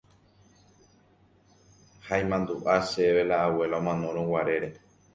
[2.05, 4.69] ha imandu'a chéve la abuela omanorãguarére